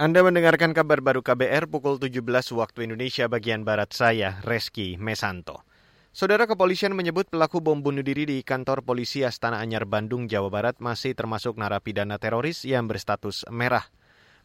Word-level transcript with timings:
Anda 0.00 0.24
mendengarkan 0.24 0.72
kabar 0.72 1.04
baru 1.04 1.20
KBR 1.20 1.68
pukul 1.68 2.00
17 2.00 2.24
waktu 2.56 2.88
Indonesia 2.88 3.28
bagian 3.28 3.68
Barat 3.68 3.92
saya, 3.92 4.40
Reski 4.48 4.96
Mesanto. 4.96 5.60
Saudara 6.08 6.48
kepolisian 6.48 6.96
menyebut 6.96 7.28
pelaku 7.28 7.60
bom 7.60 7.84
bunuh 7.84 8.00
diri 8.00 8.24
di 8.24 8.40
kantor 8.40 8.80
polisi 8.80 9.28
Astana 9.28 9.60
Anyar 9.60 9.84
Bandung, 9.84 10.24
Jawa 10.24 10.48
Barat 10.48 10.80
masih 10.80 11.12
termasuk 11.12 11.60
narapidana 11.60 12.16
teroris 12.16 12.64
yang 12.64 12.88
berstatus 12.88 13.44
merah. 13.52 13.92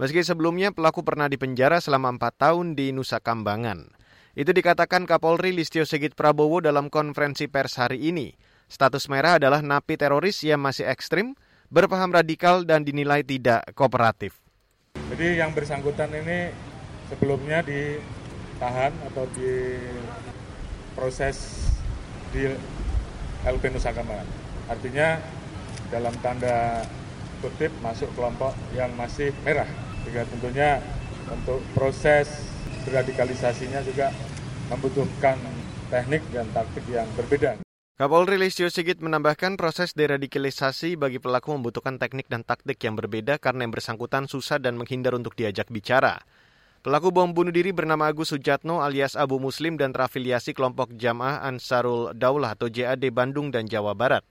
Meski 0.00 0.24
sebelumnya 0.24 0.72
pelaku 0.72 1.04
pernah 1.04 1.28
dipenjara 1.28 1.84
selama 1.84 2.16
empat 2.16 2.48
tahun 2.48 2.72
di 2.72 2.96
Nusa 2.96 3.20
Kambangan. 3.20 3.92
Itu 4.32 4.56
dikatakan 4.56 5.04
Kapolri 5.04 5.52
Listio 5.52 5.84
Sigit 5.84 6.16
Prabowo 6.16 6.64
dalam 6.64 6.88
konferensi 6.88 7.44
pers 7.52 7.76
hari 7.76 8.08
ini. 8.08 8.32
Status 8.72 9.04
merah 9.12 9.36
adalah 9.36 9.60
napi 9.60 10.00
teroris 10.00 10.40
yang 10.48 10.64
masih 10.64 10.88
ekstrim, 10.88 11.36
berpaham 11.68 12.08
radikal 12.08 12.64
dan 12.64 12.88
dinilai 12.88 13.20
tidak 13.20 13.68
kooperatif. 13.76 14.41
Jadi 15.12 15.36
yang 15.36 15.52
bersangkutan 15.52 16.08
ini 16.08 16.48
sebelumnya 17.12 17.60
ditahan 17.60 18.96
atau 19.12 19.28
di 19.36 19.76
proses 20.96 21.68
di 22.32 22.48
LP 23.44 23.76
Nusa 23.76 23.92
Kambangan. 23.92 24.24
Artinya 24.72 25.20
dalam 25.92 26.16
tanda 26.24 26.88
kutip 27.44 27.68
masuk 27.84 28.08
kelompok 28.16 28.56
yang 28.72 28.88
masih 28.96 29.36
merah. 29.44 29.68
Sehingga 30.00 30.24
tentunya 30.32 30.80
untuk 31.28 31.60
proses 31.76 32.32
deradikalisasinya 32.88 33.84
juga 33.84 34.16
membutuhkan 34.72 35.36
teknik 35.92 36.24
dan 36.32 36.48
taktik 36.56 36.88
yang 36.88 37.04
berbeda. 37.20 37.60
Kapolri 38.02 38.34
Listio 38.34 38.66
Sigit 38.66 38.98
menambahkan 38.98 39.54
proses 39.54 39.94
deradikalisasi 39.94 40.98
bagi 40.98 41.22
pelaku 41.22 41.54
membutuhkan 41.54 42.02
teknik 42.02 42.26
dan 42.26 42.42
taktik 42.42 42.82
yang 42.82 42.98
berbeda 42.98 43.38
karena 43.38 43.62
yang 43.62 43.70
bersangkutan 43.70 44.26
susah 44.26 44.58
dan 44.58 44.74
menghindar 44.74 45.14
untuk 45.14 45.38
diajak 45.38 45.70
bicara. 45.70 46.18
Pelaku 46.82 47.14
bom 47.14 47.30
bunuh 47.30 47.54
diri 47.54 47.70
bernama 47.70 48.10
Agus 48.10 48.34
Sujatno 48.34 48.82
alias 48.82 49.14
Abu 49.14 49.38
Muslim 49.38 49.78
dan 49.78 49.94
terafiliasi 49.94 50.50
kelompok 50.50 50.98
Jamaah 50.98 51.46
Ansarul 51.46 52.10
Daulah 52.18 52.58
atau 52.58 52.66
JAD 52.66 53.06
Bandung 53.14 53.54
dan 53.54 53.70
Jawa 53.70 53.94
Barat. 53.94 54.26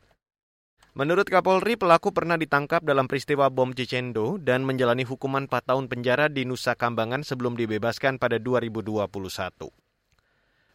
Menurut 0.92 1.32
Kapolri, 1.32 1.80
pelaku 1.80 2.12
pernah 2.12 2.36
ditangkap 2.36 2.84
dalam 2.84 3.08
peristiwa 3.08 3.48
bom 3.48 3.72
Cicendo 3.72 4.36
dan 4.36 4.67
menjalani 4.67 5.08
hukuman 5.08 5.48
4 5.48 5.72
tahun 5.72 5.88
penjara 5.88 6.28
di 6.28 6.44
Nusa 6.44 6.76
Kambangan 6.76 7.23
sebelum 7.23 7.56
dibebaskan 7.56 8.20
pada 8.20 8.36
2021. 8.36 9.08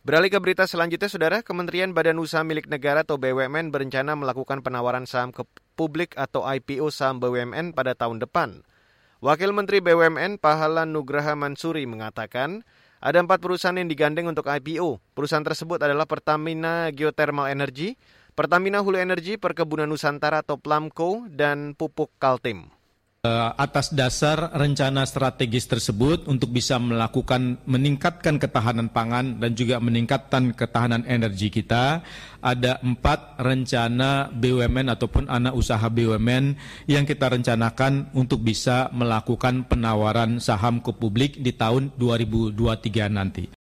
Beralih 0.07 0.31
ke 0.31 0.39
berita 0.39 0.71
selanjutnya, 0.71 1.11
Saudara, 1.11 1.43
Kementerian 1.43 1.91
Badan 1.91 2.23
Usaha 2.23 2.47
Milik 2.47 2.71
Negara 2.71 3.03
atau 3.03 3.19
BUMN 3.19 3.75
berencana 3.75 4.15
melakukan 4.15 4.63
penawaran 4.63 5.03
saham 5.03 5.35
ke 5.35 5.43
publik 5.75 6.15
atau 6.15 6.47
IPO 6.47 6.95
saham 6.95 7.19
BUMN 7.19 7.75
pada 7.75 7.91
tahun 7.98 8.23
depan. 8.23 8.63
Wakil 9.19 9.51
Menteri 9.51 9.83
BUMN 9.83 10.39
Pahala 10.39 10.87
Nugraha 10.87 11.35
Mansuri 11.35 11.91
mengatakan, 11.91 12.63
ada 13.03 13.19
empat 13.19 13.43
perusahaan 13.43 13.75
yang 13.75 13.91
digandeng 13.91 14.31
untuk 14.31 14.47
IPO. 14.47 15.03
Perusahaan 15.11 15.43
tersebut 15.43 15.83
adalah 15.83 16.07
Pertamina 16.07 16.87
Geothermal 16.95 17.51
Energy, 17.51 17.98
Pertamina 18.39 18.87
Hulu 18.87 19.03
Energy, 19.03 19.35
Perkebunan 19.43 19.91
Nusantara 19.91 20.47
atau 20.47 20.55
Plamco, 20.55 21.27
dan 21.35 21.75
Pupuk 21.75 22.15
Kaltim. 22.23 22.76
Eh, 23.27 23.51
atas 23.59 23.91
dasar 23.91 24.55
rencana 24.55 25.03
strategis 25.03 25.67
tersebut 25.67 26.31
untuk 26.31 26.55
bisa 26.55 26.79
melakukan 26.79 27.59
meningkatkan 27.67 28.39
ketahanan 28.39 28.87
pangan 28.87 29.43
dan 29.43 29.51
juga 29.59 29.83
meningkatkan 29.83 30.55
ketahanan 30.55 31.03
energi 31.11 31.51
kita 31.51 32.07
ada 32.39 32.79
empat 32.87 33.41
rencana 33.43 34.31
BUMN 34.31 34.95
ataupun 34.95 35.27
anak 35.27 35.59
usaha 35.59 35.83
BUMN 35.91 36.55
yang 36.87 37.03
kita 37.03 37.35
rencanakan 37.35 38.15
untuk 38.15 38.47
bisa 38.47 38.95
melakukan 38.95 39.67
penawaran 39.67 40.39
saham 40.39 40.79
ke 40.79 40.95
publik 40.95 41.43
di 41.43 41.51
tahun 41.51 41.91
2023 41.99 43.11
nanti. 43.11 43.56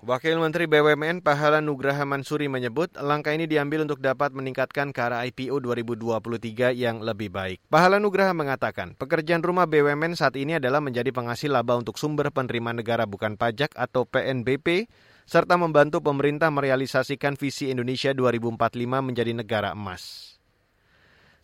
Wakil 0.00 0.40
Menteri 0.40 0.64
BUMN 0.64 1.20
Pahala 1.20 1.60
Nugraha 1.60 2.08
Mansuri 2.08 2.48
menyebut 2.48 2.88
langkah 2.96 3.36
ini 3.36 3.44
diambil 3.44 3.84
untuk 3.84 4.00
dapat 4.00 4.32
meningkatkan 4.32 4.96
ke 4.96 5.00
arah 5.04 5.28
IPO 5.28 5.60
2023 5.60 6.72
yang 6.72 7.04
lebih 7.04 7.28
baik. 7.28 7.60
Pahala 7.68 8.00
Nugraha 8.00 8.32
mengatakan, 8.32 8.96
pekerjaan 8.96 9.44
rumah 9.44 9.68
BUMN 9.68 10.16
saat 10.16 10.40
ini 10.40 10.56
adalah 10.56 10.80
menjadi 10.80 11.12
penghasil 11.12 11.52
laba 11.52 11.76
untuk 11.76 12.00
sumber 12.00 12.32
penerimaan 12.32 12.80
negara 12.80 13.04
bukan 13.04 13.36
pajak 13.36 13.76
atau 13.76 14.08
PNBP, 14.08 14.88
serta 15.28 15.60
membantu 15.60 16.00
pemerintah 16.00 16.48
merealisasikan 16.48 17.36
visi 17.36 17.68
Indonesia 17.68 18.16
2045 18.16 18.56
menjadi 19.04 19.36
negara 19.36 19.76
emas. 19.76 20.32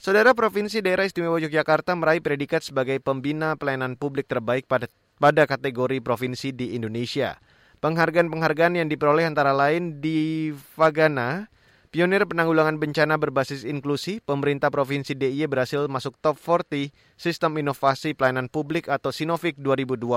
Saudara 0.00 0.32
Provinsi 0.32 0.80
Daerah 0.80 1.04
Istimewa 1.04 1.36
Yogyakarta 1.44 1.92
meraih 1.92 2.24
predikat 2.24 2.64
sebagai 2.64 3.04
pembina 3.04 3.52
pelayanan 3.60 4.00
publik 4.00 4.24
terbaik 4.24 4.64
pada, 4.64 4.88
pada 5.20 5.44
kategori 5.44 6.00
provinsi 6.00 6.56
di 6.56 6.72
Indonesia. 6.72 7.36
Penghargaan-penghargaan 7.76 8.80
yang 8.80 8.88
diperoleh 8.88 9.28
antara 9.28 9.52
lain 9.52 10.00
di 10.00 10.48
Fagana, 10.76 11.52
Pionir 11.92 12.24
Penanggulangan 12.24 12.80
Bencana 12.80 13.20
Berbasis 13.20 13.68
Inklusi, 13.68 14.24
pemerintah 14.24 14.72
Provinsi 14.72 15.12
DIY 15.12 15.44
berhasil 15.48 15.84
masuk 15.84 16.16
top 16.24 16.40
40 16.40 16.92
Sistem 17.20 17.52
Inovasi 17.60 18.16
Pelayanan 18.16 18.48
Publik 18.48 18.88
atau 18.88 19.12
Sinovik 19.12 19.60
2022. 19.60 20.16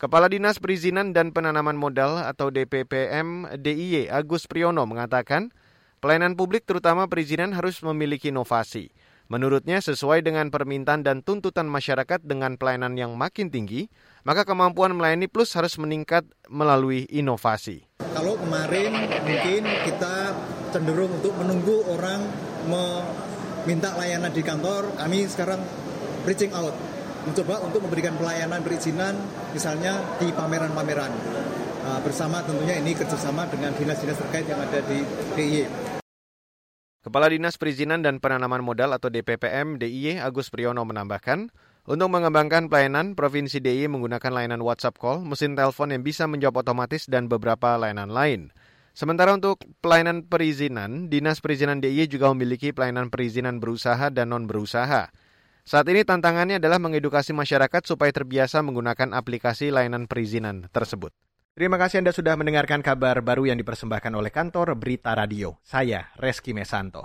Kepala 0.00 0.26
Dinas 0.26 0.56
Perizinan 0.56 1.12
dan 1.12 1.36
Penanaman 1.36 1.76
Modal 1.76 2.18
atau 2.24 2.48
DPPM 2.48 3.52
DIY 3.60 4.08
Agus 4.08 4.48
Priyono 4.48 4.88
mengatakan, 4.88 5.52
pelayanan 6.02 6.34
publik 6.34 6.66
terutama 6.66 7.06
perizinan 7.06 7.54
harus 7.54 7.78
memiliki 7.86 8.32
inovasi. 8.34 8.90
Menurutnya, 9.32 9.80
sesuai 9.80 10.20
dengan 10.20 10.52
permintaan 10.52 11.08
dan 11.08 11.24
tuntutan 11.24 11.64
masyarakat 11.64 12.20
dengan 12.20 12.60
pelayanan 12.60 12.92
yang 13.00 13.16
makin 13.16 13.48
tinggi, 13.48 13.88
maka 14.28 14.44
kemampuan 14.44 14.92
melayani 14.92 15.24
plus 15.24 15.56
harus 15.56 15.80
meningkat 15.80 16.28
melalui 16.52 17.08
inovasi. 17.08 17.88
Kalau 18.12 18.36
kemarin 18.36 18.92
mungkin 19.24 19.64
kita 19.88 20.36
cenderung 20.68 21.16
untuk 21.16 21.32
menunggu 21.40 21.80
orang 21.96 22.28
meminta 22.68 23.96
layanan 23.96 24.28
di 24.36 24.44
kantor, 24.44 24.92
kami 25.00 25.24
sekarang 25.24 25.64
reaching 26.28 26.52
out, 26.52 26.76
mencoba 27.24 27.64
untuk 27.64 27.88
memberikan 27.88 28.12
pelayanan 28.20 28.60
perizinan 28.60 29.16
misalnya 29.56 29.96
di 30.20 30.28
pameran-pameran. 30.28 31.08
Ah, 31.88 32.04
bersama 32.04 32.44
tentunya 32.44 32.76
ini 32.76 32.92
kerjasama 32.92 33.48
dengan 33.48 33.72
dinas-dinas 33.80 34.20
terkait 34.20 34.44
yang 34.44 34.60
ada 34.60 34.84
di 34.84 35.00
DIY. 35.40 35.91
Kepala 37.02 37.26
Dinas 37.26 37.58
Perizinan 37.58 38.06
dan 38.06 38.22
Penanaman 38.22 38.62
Modal 38.62 38.94
atau 38.94 39.10
DPPM 39.10 39.74
DIY 39.74 40.22
Agus 40.22 40.54
Priyono 40.54 40.86
menambahkan, 40.86 41.50
untuk 41.82 42.08
mengembangkan 42.14 42.70
pelayanan, 42.70 43.18
Provinsi 43.18 43.58
DIY 43.58 43.90
menggunakan 43.90 44.30
layanan 44.30 44.62
WhatsApp 44.62 45.02
call, 45.02 45.26
mesin 45.26 45.58
telepon 45.58 45.90
yang 45.90 46.06
bisa 46.06 46.30
menjawab 46.30 46.62
otomatis 46.62 47.10
dan 47.10 47.26
beberapa 47.26 47.74
layanan 47.74 48.06
lain. 48.06 48.54
Sementara 48.94 49.34
untuk 49.34 49.66
pelayanan 49.82 50.30
perizinan, 50.30 51.10
Dinas 51.10 51.42
Perizinan 51.42 51.82
DIY 51.82 52.06
juga 52.06 52.30
memiliki 52.30 52.70
pelayanan 52.70 53.10
perizinan 53.10 53.58
berusaha 53.58 54.06
dan 54.14 54.30
non-berusaha. 54.30 55.10
Saat 55.66 55.86
ini 55.90 56.06
tantangannya 56.06 56.62
adalah 56.62 56.78
mengedukasi 56.78 57.34
masyarakat 57.34 57.82
supaya 57.82 58.14
terbiasa 58.14 58.62
menggunakan 58.62 59.10
aplikasi 59.10 59.74
layanan 59.74 60.06
perizinan 60.06 60.70
tersebut. 60.70 61.10
Terima 61.52 61.76
kasih 61.76 62.00
Anda 62.00 62.16
sudah 62.16 62.32
mendengarkan 62.32 62.80
kabar 62.80 63.20
baru 63.20 63.52
yang 63.52 63.60
dipersembahkan 63.60 64.16
oleh 64.16 64.32
kantor 64.32 64.72
Berita 64.72 65.12
Radio. 65.12 65.60
Saya 65.60 66.08
Reski 66.16 66.56
Mesanto. 66.56 67.04